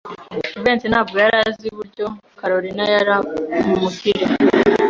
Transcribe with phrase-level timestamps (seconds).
[0.53, 2.05] Jivency ntabwo yari azi uburyo
[2.39, 3.13] Kalorina yari
[3.75, 4.23] umukire.